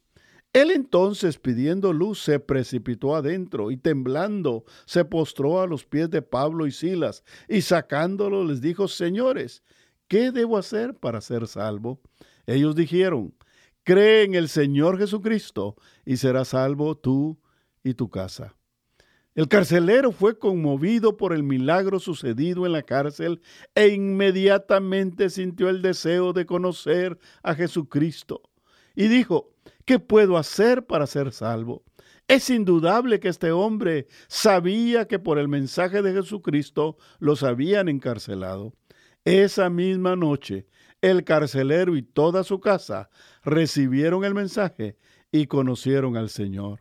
Él 0.53 0.71
entonces, 0.71 1.39
pidiendo 1.39 1.93
luz, 1.93 2.23
se 2.23 2.41
precipitó 2.41 3.15
adentro 3.15 3.71
y 3.71 3.77
temblando 3.77 4.65
se 4.87 5.05
postró 5.05 5.61
a 5.61 5.67
los 5.67 5.85
pies 5.85 6.11
de 6.11 6.23
Pablo 6.23 6.67
y 6.67 6.73
Silas 6.73 7.23
y 7.49 7.61
sacándolo 7.63 8.45
les 8.45 8.61
dijo, 8.61 8.89
Señores, 8.89 9.63
¿qué 10.09 10.33
debo 10.33 10.57
hacer 10.57 10.95
para 10.95 11.21
ser 11.21 11.47
salvo? 11.47 12.01
Ellos 12.47 12.75
dijeron, 12.75 13.35
Cree 13.85 14.25
en 14.25 14.35
el 14.35 14.49
Señor 14.49 14.99
Jesucristo 14.99 15.77
y 16.05 16.19
serás 16.19 16.49
salvo 16.49 16.97
tú 16.97 17.39
y 17.83 17.95
tu 17.95 18.11
casa. 18.11 18.58
El 19.39 19.47
carcelero 19.47 20.11
fue 20.11 20.37
conmovido 20.37 21.17
por 21.17 21.33
el 21.33 21.45
milagro 21.45 22.01
sucedido 22.01 22.67
en 22.67 22.73
la 22.73 22.83
cárcel 22.83 23.41
e 23.77 23.87
inmediatamente 23.87 25.31
sintió 25.31 25.69
el 25.69 25.81
deseo 25.81 26.33
de 26.33 26.45
conocer 26.45 27.21
a 27.45 27.55
Jesucristo. 27.55 28.43
Y 28.97 29.07
dijo, 29.07 29.55
¿Qué 29.85 30.01
puedo 30.01 30.39
hacer 30.39 30.87
para 30.87 31.07
ser 31.07 31.31
salvo? 31.31 31.85
Es 32.27 32.51
indudable 32.51 33.21
que 33.21 33.29
este 33.29 33.53
hombre 33.53 34.09
sabía 34.27 35.07
que 35.07 35.21
por 35.21 35.39
el 35.39 35.47
mensaje 35.47 36.03
de 36.03 36.15
Jesucristo 36.15 36.97
los 37.21 37.45
habían 37.45 37.89
encarcelado. 37.89 38.73
Esa 39.25 39.71
misma 39.71 40.17
noche, 40.17 40.67
el 41.01 41.23
carcelero 41.23 41.95
y 41.95 42.03
toda 42.03 42.43
su 42.43 42.59
casa 42.59 43.09
recibieron 43.45 44.25
el 44.25 44.35
mensaje 44.35 44.97
y 45.31 45.47
conocieron 45.47 46.17
al 46.17 46.29
Señor. 46.29 46.81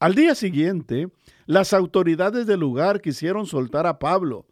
Al 0.00 0.14
día 0.14 0.34
siguiente, 0.34 1.08
las 1.46 1.72
autoridades 1.72 2.46
del 2.46 2.60
lugar 2.60 3.00
quisieron 3.00 3.46
soltar 3.46 3.86
a 3.86 3.98
Pablo, 3.98 4.46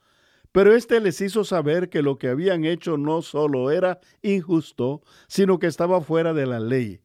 pero 0.53 0.75
éste 0.75 1.01
les 1.01 1.21
hizo 1.21 1.45
saber 1.45 1.89
que 1.89 2.03
lo 2.03 2.19
que 2.19 2.29
habían 2.29 2.65
hecho 2.65 2.97
no 2.97 3.23
solo 3.23 3.71
era 3.71 4.01
injusto, 4.23 5.03
sino 5.29 5.59
que 5.59 5.67
estaba 5.67 6.01
fuera 6.01 6.33
de 6.33 6.47
la 6.47 6.61
ley 6.61 7.01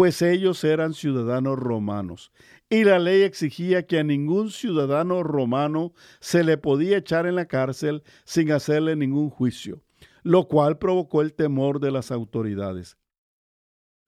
pues 0.00 0.22
ellos 0.22 0.64
eran 0.64 0.94
ciudadanos 0.94 1.58
romanos, 1.58 2.32
y 2.70 2.84
la 2.84 2.98
ley 2.98 3.20
exigía 3.20 3.86
que 3.86 3.98
a 3.98 4.02
ningún 4.02 4.50
ciudadano 4.50 5.22
romano 5.22 5.92
se 6.20 6.42
le 6.42 6.56
podía 6.56 6.96
echar 6.96 7.26
en 7.26 7.34
la 7.34 7.44
cárcel 7.44 8.02
sin 8.24 8.50
hacerle 8.50 8.96
ningún 8.96 9.28
juicio, 9.28 9.82
lo 10.22 10.48
cual 10.48 10.78
provocó 10.78 11.20
el 11.20 11.34
temor 11.34 11.80
de 11.80 11.90
las 11.90 12.10
autoridades. 12.10 12.96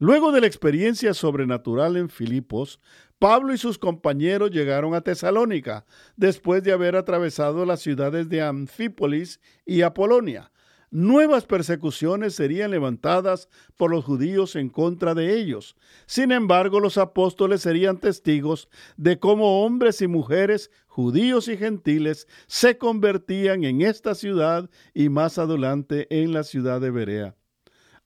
Luego 0.03 0.33
de 0.33 0.41
la 0.41 0.49
experiencia 0.49 1.15
sobrenatural 1.15 1.97
en 1.97 2.09
Filipos, 2.09 2.81
Pablo 3.21 3.55
y 3.55 3.57
sus 3.57 3.79
compañeros 3.79 4.51
llegaron 4.51 4.97
a 4.97 5.03
Tesalónica, 5.03 5.87
después 6.17 6.65
de 6.65 6.73
haber 6.73 6.97
atravesado 6.97 7.65
las 7.65 7.83
ciudades 7.83 8.29
de 8.29 8.43
Anfípolis 8.43 9.39
y 9.65 9.83
Apolonia, 9.83 10.51
nuevas 10.91 11.45
persecuciones 11.45 12.35
serían 12.35 12.73
levantadas 12.73 13.49
por 13.77 13.93
los 13.93 14.05
judíos 14.05 14.57
en 14.57 14.71
contra 14.71 15.15
de 15.15 15.39
ellos. 15.39 15.77
Sin 16.07 16.33
embargo, 16.33 16.81
los 16.81 16.99
apóstoles 16.99 17.61
serían 17.61 17.99
testigos 17.99 18.69
de 18.97 19.21
cómo 19.21 19.65
hombres 19.65 20.03
y 20.03 20.09
mujeres, 20.09 20.73
judíos 20.89 21.47
y 21.47 21.57
gentiles, 21.57 22.27
se 22.49 22.77
convertían 22.77 23.63
en 23.63 23.83
esta 23.83 24.17
ciudad 24.17 24.69
y 24.95 25.11
más 25.11 25.39
adelante 25.39 26.09
en 26.11 26.33
la 26.33 26.43
ciudad 26.43 26.81
de 26.81 26.91
Berea 26.91 27.37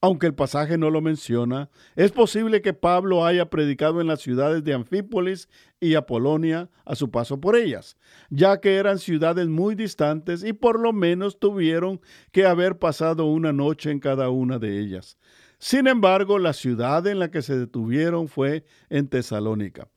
aunque 0.07 0.29
el 0.29 0.35
pasaje 0.35 0.79
no 0.79 0.89
lo 0.91 1.01
menciona, 1.01 1.69
es 1.97 2.13
posible 2.13 2.63
que 2.63 2.73
Pablo 2.73 3.27
haya 3.27 3.51
predicado 3.51 4.01
en 4.01 4.07
las 4.07 4.21
ciudades 4.21 4.63
de 4.63 4.73
Anfípolis 4.73 5.49
y 5.81 5.97
Apolonia 5.97 6.71
a 6.85 6.95
su 6.95 7.11
paso 7.11 7.41
por 7.41 7.57
ellas, 7.57 7.97
ya 8.31 8.61
que 8.61 8.77
eran 8.77 9.01
ciudades 9.01 9.49
muy 9.49 9.75
distantes 9.75 10.45
y 10.45 10.53
por 10.53 10.79
lo 10.79 10.93
menos 10.93 11.41
tuvieron 11.41 12.01
que 12.31 12.47
haber 12.47 12.79
pasado 12.79 13.25
una 13.25 13.53
noche 13.53 13.91
en 13.91 13.99
cada 13.99 14.31
una 14.31 14.61
de 14.61 14.79
ellas. 14.79 15.19
Sin 15.59 15.89
embargo, 15.89 16.39
la 16.39 16.53
ciudad 16.53 17.05
en 17.09 17.19
la 17.19 17.33
que 17.33 17.43
se 17.43 17.59
detuvieron 17.59 18.29
fue 18.29 18.65
en 18.89 19.09
Tesalónica. 19.09 19.89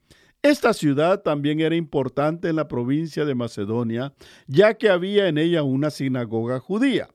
Esta 0.41 0.73
ciudad 0.73 1.21
también 1.21 1.59
era 1.59 1.75
importante 1.75 2.49
en 2.49 2.55
la 2.55 2.67
provincia 2.67 3.25
de 3.25 3.35
Macedonia, 3.35 4.13
ya 4.47 4.73
que 4.73 4.89
había 4.89 5.27
en 5.27 5.37
ella 5.37 5.61
una 5.61 5.91
sinagoga 5.91 6.59
judía 6.59 7.09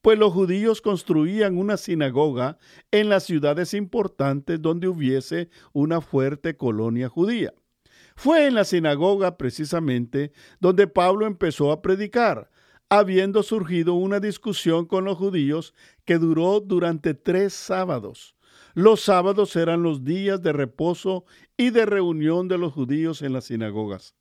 pues 0.00 0.18
los 0.18 0.32
judíos 0.32 0.80
construían 0.80 1.58
una 1.58 1.76
sinagoga 1.76 2.58
en 2.90 3.08
las 3.08 3.24
ciudades 3.24 3.74
importantes 3.74 4.60
donde 4.60 4.88
hubiese 4.88 5.50
una 5.72 6.00
fuerte 6.00 6.56
colonia 6.56 7.08
judía. 7.08 7.52
Fue 8.16 8.46
en 8.46 8.54
la 8.54 8.64
sinagoga 8.64 9.36
precisamente 9.36 10.32
donde 10.60 10.86
Pablo 10.86 11.26
empezó 11.26 11.70
a 11.70 11.82
predicar, 11.82 12.50
habiendo 12.88 13.42
surgido 13.42 13.94
una 13.94 14.18
discusión 14.18 14.86
con 14.86 15.04
los 15.04 15.18
judíos 15.18 15.74
que 16.04 16.18
duró 16.18 16.60
durante 16.60 17.14
tres 17.14 17.52
sábados. 17.52 18.34
Los 18.74 19.02
sábados 19.02 19.54
eran 19.56 19.82
los 19.82 20.04
días 20.04 20.42
de 20.42 20.52
reposo 20.52 21.24
y 21.56 21.70
de 21.70 21.86
reunión 21.86 22.48
de 22.48 22.58
los 22.58 22.72
judíos 22.72 23.22
en 23.22 23.32
las 23.32 23.44
sinagogas. 23.44 24.14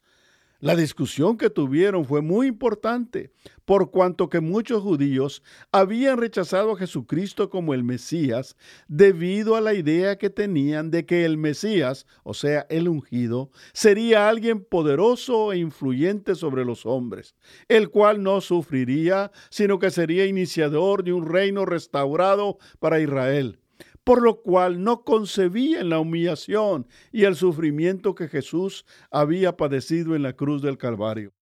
La 0.59 0.75
discusión 0.75 1.37
que 1.37 1.51
tuvieron 1.51 2.03
fue 2.03 2.23
muy 2.23 2.47
importante, 2.47 3.31
por 3.63 3.91
cuanto 3.91 4.27
que 4.27 4.39
muchos 4.39 4.81
judíos 4.81 5.43
habían 5.71 6.17
rechazado 6.17 6.71
a 6.71 6.77
Jesucristo 6.77 7.51
como 7.51 7.75
el 7.75 7.83
Mesías 7.83 8.57
debido 8.87 9.55
a 9.55 9.61
la 9.61 9.75
idea 9.75 10.17
que 10.17 10.31
tenían 10.31 10.89
de 10.89 11.05
que 11.05 11.25
el 11.25 11.37
Mesías, 11.37 12.07
o 12.23 12.33
sea, 12.33 12.65
el 12.71 12.87
ungido, 12.87 13.51
sería 13.71 14.29
alguien 14.29 14.63
poderoso 14.63 15.53
e 15.53 15.59
influyente 15.59 16.33
sobre 16.33 16.65
los 16.65 16.87
hombres, 16.87 17.35
el 17.67 17.91
cual 17.91 18.23
no 18.23 18.41
sufriría, 18.41 19.31
sino 19.51 19.77
que 19.77 19.91
sería 19.91 20.25
iniciador 20.25 21.03
de 21.03 21.13
un 21.13 21.27
reino 21.27 21.67
restaurado 21.67 22.57
para 22.79 22.99
Israel 22.99 23.59
por 24.07 24.21
lo 24.21 24.41
cual 24.41 24.85
no 24.85 25.03
concebían 25.03 25.89
la 25.89 25.99
humillación 25.99 26.87
y 27.11 27.25
el 27.25 27.35
sufrimiento 27.35 28.15
que 28.15 28.29
Jesús 28.29 28.85
había 29.11 29.57
padecido 29.57 30.15
en 30.15 30.23
la 30.23 30.31
cruz 30.31 30.61
del 30.61 30.77
Calvario. 30.77 31.33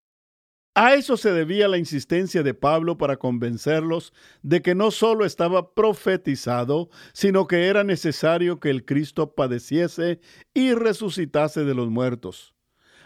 A 0.73 0.95
eso 0.95 1.15
se 1.15 1.31
debía 1.31 1.67
la 1.67 1.77
insistencia 1.77 2.41
de 2.41 2.55
Pablo 2.55 2.97
para 2.97 3.17
convencerlos 3.17 4.13
de 4.41 4.63
que 4.63 4.73
no 4.73 4.89
solo 4.89 5.25
estaba 5.25 5.75
profetizado, 5.75 6.89
sino 7.13 7.45
que 7.45 7.67
era 7.67 7.83
necesario 7.83 8.59
que 8.59 8.71
el 8.71 8.83
Cristo 8.83 9.35
padeciese 9.35 10.19
y 10.55 10.73
resucitase 10.73 11.65
de 11.65 11.75
los 11.75 11.91
muertos. 11.91 12.55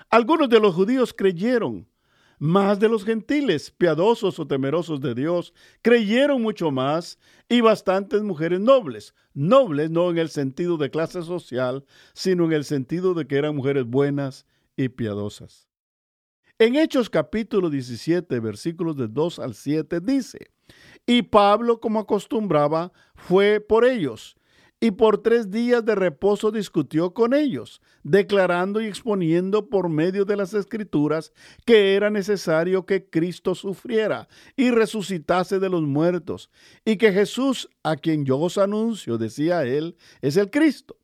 Algunos 0.09 0.47
de 0.47 0.61
los 0.61 0.73
judíos 0.73 1.13
creyeron, 1.13 1.85
más 2.39 2.79
de 2.79 2.87
los 2.87 3.03
gentiles, 3.03 3.69
piadosos 3.69 4.39
o 4.39 4.47
temerosos 4.47 5.01
de 5.01 5.13
Dios, 5.13 5.53
creyeron 5.81 6.41
mucho 6.41 6.71
más 6.71 7.19
y 7.49 7.61
bastantes 7.61 8.23
mujeres 8.23 8.61
nobles. 8.61 9.13
Nobles 9.33 9.91
no 9.91 10.09
en 10.09 10.17
el 10.17 10.29
sentido 10.29 10.77
de 10.77 10.89
clase 10.89 11.21
social, 11.21 11.85
sino 12.13 12.45
en 12.45 12.53
el 12.53 12.63
sentido 12.63 13.13
de 13.13 13.27
que 13.27 13.35
eran 13.35 13.55
mujeres 13.55 13.85
buenas 13.85 14.45
y 14.77 14.89
piadosas. 14.89 15.67
En 16.57 16.75
Hechos 16.75 17.09
capítulo 17.09 17.69
17, 17.69 18.39
versículos 18.39 18.95
de 18.95 19.07
2 19.07 19.39
al 19.39 19.53
7 19.53 19.99
dice, 19.99 20.51
y 21.05 21.23
Pablo, 21.23 21.79
como 21.79 21.99
acostumbraba, 21.99 22.91
fue 23.15 23.59
por 23.59 23.85
ellos 23.85 24.38
y 24.81 24.91
por 24.91 25.21
tres 25.21 25.51
días 25.51 25.83
de 25.83 25.95
reposo 25.95 26.51
discutió 26.51 27.13
con 27.13 27.33
ellos, 27.33 27.81
declarando 28.03 28.81
y 28.81 28.85
exponiendo 28.85 29.67
por 29.67 29.89
medio 29.89 30.23
de 30.25 30.37
las 30.37 30.53
escrituras 30.53 31.33
que 31.65 31.95
era 31.95 32.09
necesario 32.09 32.85
que 32.85 33.09
Cristo 33.09 33.55
sufriera 33.55 34.29
y 34.55 34.71
resucitase 34.71 35.59
de 35.59 35.69
los 35.69 35.83
muertos, 35.83 36.49
y 36.85 36.97
que 36.97 37.11
Jesús, 37.11 37.69
a 37.83 37.97
quien 37.97 38.25
yo 38.25 38.39
os 38.39 38.57
anuncio, 38.57 39.17
decía 39.17 39.63
él, 39.63 39.97
es 40.21 40.37
el 40.37 40.49
Cristo. 40.49 40.95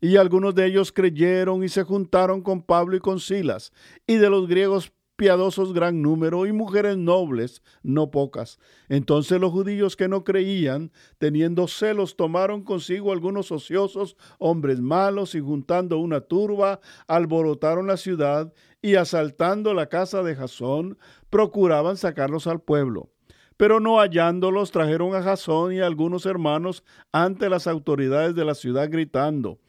Y 0.00 0.16
algunos 0.16 0.54
de 0.54 0.66
ellos 0.66 0.92
creyeron 0.92 1.64
y 1.64 1.68
se 1.68 1.82
juntaron 1.82 2.42
con 2.42 2.62
Pablo 2.62 2.96
y 2.96 3.00
con 3.00 3.20
Silas, 3.20 3.72
y 4.06 4.16
de 4.16 4.28
los 4.28 4.46
griegos 4.46 4.92
piadosos 5.16 5.72
gran 5.72 6.02
número 6.02 6.46
y 6.46 6.52
mujeres 6.52 6.96
nobles 6.96 7.62
no 7.82 8.10
pocas. 8.10 8.58
Entonces 8.88 9.40
los 9.40 9.52
judíos 9.52 9.96
que 9.96 10.08
no 10.08 10.24
creían, 10.24 10.92
teniendo 11.18 11.68
celos, 11.68 12.16
tomaron 12.16 12.62
consigo 12.62 13.12
algunos 13.12 13.52
ociosos, 13.52 14.16
hombres 14.38 14.80
malos, 14.80 15.34
y 15.34 15.40
juntando 15.40 15.98
una 15.98 16.20
turba, 16.20 16.80
alborotaron 17.06 17.86
la 17.86 17.96
ciudad 17.96 18.52
y 18.82 18.96
asaltando 18.96 19.72
la 19.74 19.88
casa 19.88 20.22
de 20.22 20.34
Jasón, 20.34 20.98
procuraban 21.30 21.96
sacarlos 21.96 22.46
al 22.46 22.60
pueblo. 22.60 23.10
Pero 23.56 23.78
no 23.78 23.98
hallándolos, 23.98 24.72
trajeron 24.72 25.14
a 25.14 25.22
Jasón 25.22 25.72
y 25.72 25.80
a 25.80 25.86
algunos 25.86 26.26
hermanos 26.26 26.82
ante 27.12 27.48
las 27.48 27.68
autoridades 27.68 28.34
de 28.34 28.44
la 28.44 28.54
ciudad 28.54 28.88
gritando, 28.90 29.60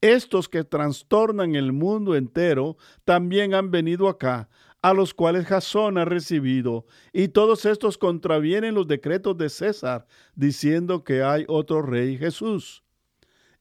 estos 0.00 0.48
que 0.48 0.64
trastornan 0.64 1.54
el 1.54 1.72
mundo 1.72 2.16
entero 2.16 2.76
también 3.04 3.54
han 3.54 3.70
venido 3.70 4.08
acá 4.08 4.48
a 4.82 4.92
los 4.92 5.14
cuales 5.14 5.46
Jasón 5.46 5.96
ha 5.96 6.04
recibido, 6.04 6.84
y 7.12 7.28
todos 7.28 7.64
estos 7.64 7.96
contravienen 7.96 8.74
los 8.74 8.88
decretos 8.88 9.38
de 9.38 9.48
César, 9.48 10.06
diciendo 10.34 11.04
que 11.04 11.22
hay 11.22 11.44
otro 11.48 11.82
rey 11.82 12.18
Jesús. 12.18 12.82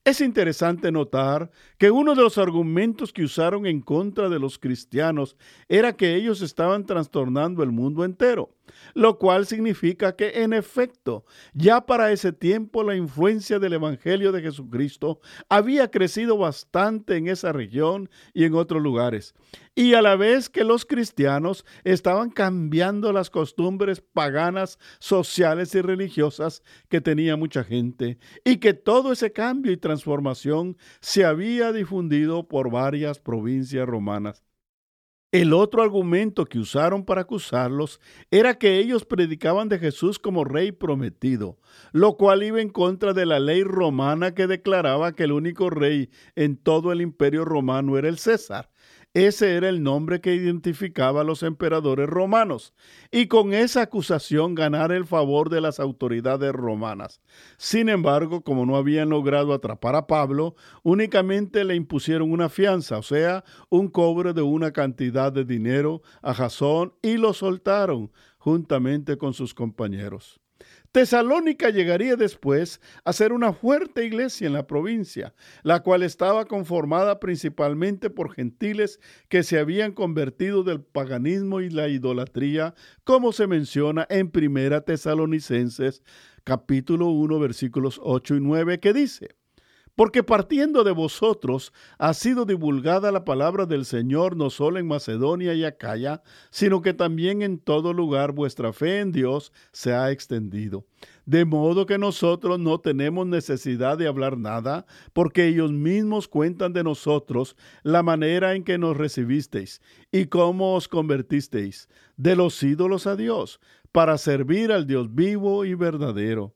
Es 0.04 0.20
interesante 0.20 0.92
notar 0.92 1.52
que 1.78 1.92
uno 1.92 2.16
de 2.16 2.24
los 2.24 2.40
argumentos 2.40 3.14
que 3.14 3.24
usaron 3.24 3.68
en 3.68 3.82
contra 3.82 4.30
de 4.30 4.40
los 4.40 4.58
cristianos 4.58 5.38
era 5.70 5.94
que 5.94 6.16
ellos 6.16 6.42
estaban 6.42 6.88
trastornando 6.88 7.62
el 7.62 7.72
mundo 7.72 8.04
entero 8.04 8.50
lo 8.94 9.18
cual 9.18 9.46
significa 9.46 10.16
que 10.16 10.44
en 10.44 10.54
efecto, 10.54 11.26
ya 11.54 11.86
para 11.86 12.12
ese 12.12 12.32
tiempo 12.32 12.84
la 12.84 12.96
influencia 12.96 13.60
del 13.60 13.74
Evangelio 13.74 14.32
de 14.32 14.42
Jesucristo 14.42 15.20
había 15.50 15.90
crecido 15.90 16.38
bastante 16.38 17.18
en 17.18 17.28
esa 17.28 17.52
región 17.52 18.10
y 18.34 18.46
en 18.46 18.56
otros 18.56 18.82
lugares. 18.82 19.34
Y 19.74 19.94
a 19.94 20.02
la 20.02 20.16
vez 20.16 20.50
que 20.50 20.64
los 20.64 20.86
cristianos 20.86 21.66
estaban 21.84 22.30
cambiando 22.30 23.14
las 23.14 23.30
costumbres 23.30 24.02
paganas, 24.02 24.78
sociales 25.00 25.74
y 25.76 25.82
religiosas 25.82 26.62
que 26.90 27.00
tenía 27.00 27.38
mucha 27.38 27.64
gente, 27.64 28.18
y 28.44 28.58
que 28.58 28.74
todo 28.74 29.14
ese 29.14 29.32
cambio 29.32 29.72
y 29.72 29.78
transformación 29.78 30.78
se 31.00 31.24
había 31.24 31.72
difundido 31.72 32.48
por 32.48 32.70
varias 32.70 33.20
provincias 33.20 33.88
romanas. 33.88 34.44
El 35.32 35.54
otro 35.54 35.82
argumento 35.82 36.44
que 36.44 36.60
usaron 36.60 37.06
para 37.06 37.22
acusarlos 37.22 38.02
era 38.32 38.56
que 38.56 38.80
ellos 38.80 39.06
predicaban 39.06 39.70
de 39.70 39.80
Jesús 39.80 40.20
como 40.20 40.44
rey 40.44 40.74
prometido, 40.74 41.58
lo 41.94 42.18
cual 42.18 42.44
iba 42.44 42.60
en 42.60 42.68
contra 42.68 43.14
de 43.14 43.26
la 43.26 43.40
ley 43.40 43.64
romana 43.64 44.34
que 44.34 44.46
declaraba 44.46 45.14
que 45.14 45.24
el 45.24 45.32
único 45.32 45.70
rey 45.70 46.10
en 46.36 46.58
todo 46.58 46.92
el 46.92 47.00
imperio 47.00 47.46
romano 47.46 47.98
era 47.98 48.10
el 48.10 48.18
César. 48.18 48.72
Ese 49.14 49.56
era 49.56 49.68
el 49.68 49.84
nombre 49.84 50.22
que 50.22 50.36
identificaba 50.36 51.20
a 51.20 51.24
los 51.26 51.44
emperadores 51.44 52.08
romanos, 52.08 52.74
y 53.12 53.28
con 53.28 53.54
esa 53.54 53.82
acusación 53.82 54.56
ganar 54.56 54.94
el 54.94 55.06
favor 55.06 55.50
de 55.50 55.60
las 55.60 55.82
autoridades 55.82 56.54
romanas. 56.54 57.20
Sin 57.58 57.90
embargo, 57.90 58.42
como 58.42 58.66
no 58.66 58.78
habían 58.78 59.10
logrado 59.10 59.54
atrapar 59.54 59.98
a 59.98 60.08
Pablo, 60.08 60.56
únicamente 60.84 61.66
le 61.66 61.76
impusieron 61.76 62.32
una 62.32 62.48
fianza, 62.48 63.00
o 63.00 63.04
sea, 63.04 63.44
un 63.68 63.90
cobro 63.90 64.34
de 64.34 64.44
una 64.44 64.72
cantidad 64.72 65.34
de 65.34 65.44
dinero 65.44 66.02
a 66.22 66.34
Jasón 66.34 66.94
y 67.02 67.18
lo 67.18 67.34
soltaron 67.34 68.14
juntamente 68.38 69.18
con 69.18 69.34
sus 69.34 69.54
compañeros. 69.54 70.40
Tesalónica 70.92 71.70
llegaría 71.70 72.18
después 72.18 72.82
a 73.06 73.14
ser 73.14 73.32
una 73.32 73.54
fuerte 73.54 74.06
iglesia 74.06 74.48
en 74.48 74.54
la 74.54 74.68
provincia, 74.68 75.34
la 75.64 75.84
cual 75.84 76.04
estaba 76.04 76.44
conformada 76.44 77.22
principalmente 77.22 78.10
por 78.10 78.34
gentiles 78.34 79.00
que 79.30 79.44
se 79.44 79.58
habían 79.58 79.94
convertido 79.94 80.64
del 80.64 80.82
paganismo 80.82 81.62
y 81.62 81.70
la 81.70 81.88
idolatría, 81.88 82.76
como 83.06 83.32
se 83.32 83.48
menciona 83.48 84.06
en 84.10 84.32
Primera 84.32 84.82
Tesalonicenses 84.82 86.04
capítulo 86.44 87.08
1 87.08 87.40
versículos 87.40 87.98
8 88.04 88.36
y 88.36 88.42
9 88.42 88.80
que 88.82 88.92
dice: 88.92 89.41
porque 89.96 90.24
partiendo 90.24 90.84
de 90.84 90.92
vosotros 90.92 91.74
ha 91.98 92.14
sido 92.14 92.46
divulgada 92.46 93.12
la 93.12 93.26
palabra 93.26 93.66
del 93.66 93.86
Señor 93.86 94.36
no 94.36 94.50
solo 94.50 94.80
en 94.80 94.88
Macedonia 94.88 95.54
y 95.54 95.66
Acaya, 95.66 96.22
sino 96.50 96.82
que 96.82 96.94
también 96.94 97.42
en 97.42 97.60
todo 97.60 97.94
lugar 97.94 98.32
vuestra 98.32 98.74
fe 98.74 99.00
en 99.00 99.12
Dios 99.12 99.52
se 99.72 99.94
ha 99.94 100.12
extendido. 100.12 100.86
De 101.26 101.46
modo 101.46 101.86
que 101.86 101.98
nosotros 101.98 102.60
no 102.60 102.80
tenemos 102.80 103.28
necesidad 103.28 103.98
de 103.98 104.08
hablar 104.08 104.38
nada, 104.38 104.86
porque 105.14 105.48
ellos 105.48 105.72
mismos 105.72 106.28
cuentan 106.28 106.74
de 106.74 106.84
nosotros 106.84 107.56
la 107.84 108.04
manera 108.04 108.56
en 108.56 108.64
que 108.64 108.78
nos 108.78 108.98
recibisteis 108.98 109.82
y 110.12 110.26
cómo 110.26 110.76
os 110.76 110.88
convertisteis 110.88 111.88
de 112.18 112.36
los 112.36 112.62
ídolos 112.64 113.08
a 113.08 113.16
Dios, 113.16 113.60
para 113.92 114.18
servir 114.18 114.72
al 114.72 114.88
Dios 114.88 115.14
vivo 115.14 115.66
y 115.66 115.76
verdadero 115.76 116.56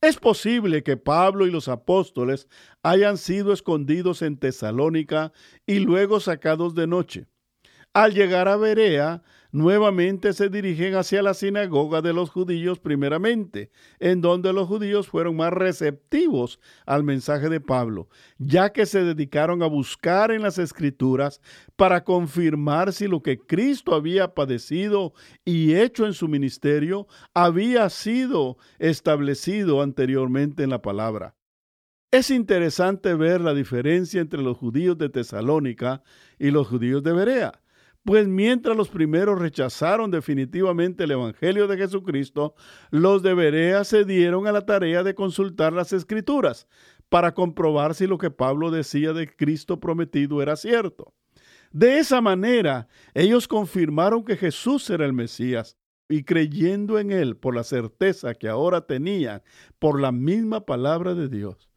es 0.00 0.16
posible 0.16 0.82
que 0.82 0.96
Pablo 0.96 1.46
y 1.46 1.50
los 1.50 1.68
apóstoles 1.68 2.48
hayan 2.82 3.16
sido 3.16 3.52
escondidos 3.52 4.22
en 4.22 4.38
Tesalónica 4.38 5.32
y 5.66 5.78
luego 5.80 6.20
sacados 6.20 6.74
de 6.74 6.86
noche. 6.86 7.26
Al 7.94 8.12
llegar 8.12 8.46
a 8.48 8.56
Berea, 8.56 9.22
nuevamente 9.52 10.32
se 10.32 10.48
dirigen 10.48 10.94
hacia 10.94 11.22
la 11.22 11.34
sinagoga 11.34 12.02
de 12.02 12.12
los 12.12 12.30
judíos 12.30 12.78
primeramente, 12.78 13.70
en 13.98 14.20
donde 14.20 14.52
los 14.52 14.68
judíos 14.68 15.08
fueron 15.08 15.36
más 15.36 15.52
receptivos 15.52 16.60
al 16.86 17.04
mensaje 17.04 17.48
de 17.48 17.60
Pablo, 17.60 18.08
ya 18.38 18.72
que 18.72 18.86
se 18.86 19.04
dedicaron 19.04 19.62
a 19.62 19.66
buscar 19.66 20.30
en 20.30 20.42
las 20.42 20.58
escrituras 20.58 21.40
para 21.76 22.04
confirmar 22.04 22.92
si 22.92 23.06
lo 23.06 23.22
que 23.22 23.38
Cristo 23.38 23.94
había 23.94 24.34
padecido 24.34 25.12
y 25.44 25.74
hecho 25.74 26.06
en 26.06 26.12
su 26.12 26.28
ministerio 26.28 27.06
había 27.34 27.88
sido 27.90 28.58
establecido 28.78 29.82
anteriormente 29.82 30.62
en 30.62 30.70
la 30.70 30.82
palabra. 30.82 31.34
Es 32.10 32.30
interesante 32.30 33.14
ver 33.14 33.40
la 33.40 33.52
diferencia 33.52 34.20
entre 34.20 34.40
los 34.40 34.56
judíos 34.56 34.96
de 34.96 35.08
Tesalónica 35.08 36.02
y 36.38 36.50
los 36.50 36.68
judíos 36.68 37.02
de 37.02 37.12
Berea 37.12 37.60
Pues 38.06 38.28
mientras 38.28 38.76
los 38.76 38.88
primeros 38.88 39.40
rechazaron 39.40 40.12
definitivamente 40.12 41.02
el 41.02 41.10
Evangelio 41.10 41.66
de 41.66 41.76
Jesucristo, 41.76 42.54
los 42.92 43.20
de 43.24 43.34
Berea 43.34 43.82
se 43.82 44.04
dieron 44.04 44.46
a 44.46 44.52
la 44.52 44.64
tarea 44.64 45.02
de 45.02 45.16
consultar 45.16 45.72
las 45.72 45.92
Escrituras 45.92 46.68
para 47.08 47.34
comprobar 47.34 47.96
si 47.96 48.06
lo 48.06 48.16
que 48.16 48.30
Pablo 48.30 48.70
decía 48.70 49.12
de 49.12 49.34
Cristo 49.34 49.80
prometido 49.80 50.40
era 50.40 50.54
cierto. 50.54 51.14
De 51.72 51.98
esa 51.98 52.20
manera, 52.20 52.86
ellos 53.12 53.48
confirmaron 53.48 54.24
que 54.24 54.36
Jesús 54.36 54.88
era 54.88 55.04
el 55.04 55.12
Mesías 55.12 55.76
y 56.08 56.22
creyendo 56.22 57.00
en 57.00 57.10
él 57.10 57.36
por 57.36 57.56
la 57.56 57.64
certeza 57.64 58.34
que 58.34 58.48
ahora 58.48 58.82
tenían 58.82 59.42
por 59.80 60.00
la 60.00 60.12
misma 60.12 60.64
palabra 60.64 61.16
de 61.16 61.28
Dios. 61.28 61.68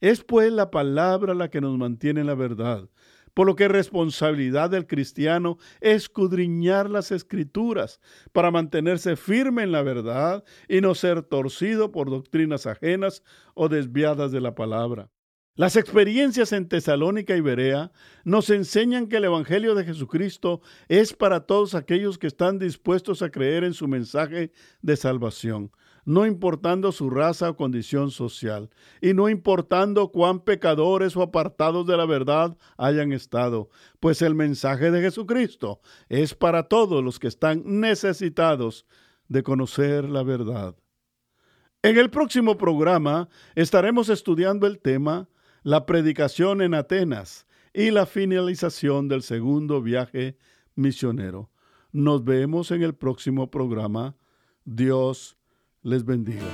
Es 0.00 0.24
pues 0.24 0.50
la 0.50 0.72
palabra 0.72 1.32
la 1.32 1.48
que 1.48 1.60
nos 1.60 1.78
mantiene 1.78 2.22
en 2.22 2.26
la 2.26 2.34
verdad, 2.34 2.88
por 3.34 3.46
lo 3.46 3.56
que 3.56 3.68
responsabilidad 3.68 4.70
del 4.70 4.86
cristiano 4.86 5.58
escudriñar 5.80 6.90
las 6.90 7.12
escrituras 7.12 8.00
para 8.32 8.50
mantenerse 8.50 9.16
firme 9.16 9.62
en 9.62 9.72
la 9.72 9.82
verdad 9.82 10.44
y 10.68 10.80
no 10.80 10.94
ser 10.94 11.22
torcido 11.22 11.92
por 11.92 12.10
doctrinas 12.10 12.66
ajenas 12.66 13.22
o 13.54 13.68
desviadas 13.68 14.32
de 14.32 14.40
la 14.40 14.54
palabra. 14.54 15.10
Las 15.56 15.76
experiencias 15.76 16.52
en 16.52 16.68
Tesalónica 16.68 17.36
y 17.36 17.42
Berea 17.42 17.92
nos 18.24 18.48
enseñan 18.48 19.08
que 19.08 19.16
el 19.16 19.24
Evangelio 19.24 19.74
de 19.74 19.84
Jesucristo 19.84 20.62
es 20.88 21.12
para 21.12 21.40
todos 21.40 21.74
aquellos 21.74 22.16
que 22.16 22.28
están 22.28 22.58
dispuestos 22.58 23.20
a 23.20 23.30
creer 23.30 23.64
en 23.64 23.74
su 23.74 23.86
mensaje 23.86 24.52
de 24.80 24.96
salvación, 24.96 25.70
no 26.04 26.26
importando 26.26 26.92
su 26.92 27.10
raza 27.10 27.50
o 27.50 27.56
condición 27.56 28.10
social, 28.10 28.70
y 29.00 29.14
no 29.14 29.28
importando 29.28 30.10
cuán 30.12 30.40
pecadores 30.40 31.16
o 31.16 31.22
apartados 31.22 31.86
de 31.86 31.96
la 31.96 32.06
verdad 32.06 32.56
hayan 32.76 33.12
estado, 33.12 33.68
pues 34.00 34.22
el 34.22 34.34
mensaje 34.34 34.90
de 34.90 35.00
Jesucristo 35.02 35.80
es 36.08 36.34
para 36.34 36.64
todos 36.64 37.02
los 37.02 37.18
que 37.18 37.28
están 37.28 37.62
necesitados 37.64 38.86
de 39.28 39.42
conocer 39.42 40.08
la 40.08 40.22
verdad. 40.22 40.74
En 41.82 41.96
el 41.96 42.10
próximo 42.10 42.58
programa 42.58 43.28
estaremos 43.54 44.08
estudiando 44.08 44.66
el 44.66 44.80
tema 44.80 45.28
la 45.62 45.86
predicación 45.86 46.62
en 46.62 46.74
Atenas 46.74 47.46
y 47.72 47.90
la 47.90 48.06
finalización 48.06 49.08
del 49.08 49.22
segundo 49.22 49.82
viaje 49.82 50.36
misionero. 50.74 51.50
Nos 51.92 52.24
vemos 52.24 52.70
en 52.70 52.82
el 52.82 52.94
próximo 52.94 53.50
programa. 53.50 54.16
Dios 54.64 55.36
les 55.82 56.04
bendiga. 56.04 56.44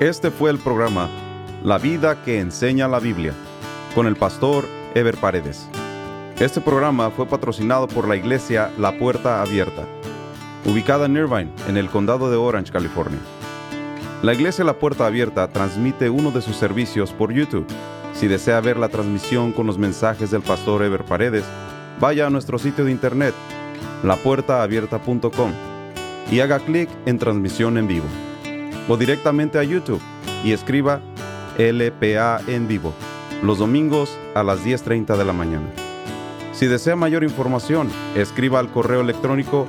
Este 0.00 0.30
fue 0.30 0.50
el 0.50 0.58
programa 0.58 1.08
La 1.62 1.78
vida 1.78 2.24
que 2.24 2.40
enseña 2.40 2.88
la 2.88 2.98
Biblia 2.98 3.32
con 3.94 4.06
el 4.06 4.16
pastor 4.16 4.64
Ever 4.94 5.16
Paredes. 5.16 5.68
Este 6.40 6.60
programa 6.60 7.10
fue 7.10 7.26
patrocinado 7.26 7.86
por 7.86 8.08
la 8.08 8.16
iglesia 8.16 8.72
La 8.76 8.98
Puerta 8.98 9.40
Abierta, 9.42 9.86
ubicada 10.64 11.06
en 11.06 11.16
Irvine, 11.16 11.52
en 11.68 11.76
el 11.76 11.88
condado 11.88 12.30
de 12.30 12.36
Orange, 12.36 12.72
California. 12.72 13.20
La 14.22 14.34
iglesia 14.34 14.64
La 14.64 14.78
Puerta 14.78 15.06
Abierta 15.06 15.46
transmite 15.48 16.10
uno 16.10 16.32
de 16.32 16.42
sus 16.42 16.56
servicios 16.56 17.12
por 17.12 17.32
YouTube 17.32 17.66
si 18.12 18.26
desea 18.26 18.60
ver 18.60 18.76
la 18.76 18.88
transmisión 18.88 19.52
con 19.52 19.66
los 19.66 19.78
mensajes 19.78 20.30
del 20.30 20.42
pastor 20.42 20.82
Ever 20.82 21.04
Paredes, 21.04 21.44
vaya 22.00 22.26
a 22.26 22.30
nuestro 22.30 22.58
sitio 22.58 22.84
de 22.84 22.92
internet, 22.92 23.34
lapuertaabierta.com, 24.02 25.52
y 26.30 26.40
haga 26.40 26.58
clic 26.60 26.88
en 27.06 27.18
transmisión 27.18 27.76
en 27.76 27.86
vivo. 27.86 28.06
O 28.88 28.96
directamente 28.96 29.58
a 29.58 29.62
YouTube 29.62 30.00
y 30.44 30.52
escriba 30.52 31.00
LPA 31.58 32.40
en 32.46 32.68
vivo, 32.68 32.92
los 33.42 33.58
domingos 33.58 34.16
a 34.34 34.42
las 34.42 34.64
10.30 34.64 35.16
de 35.16 35.24
la 35.24 35.32
mañana. 35.32 35.66
Si 36.52 36.66
desea 36.66 36.96
mayor 36.96 37.24
información, 37.24 37.88
escriba 38.14 38.58
al 38.60 38.70
correo 38.70 39.00
electrónico 39.00 39.66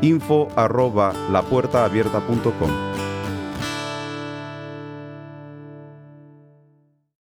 info 0.00 0.48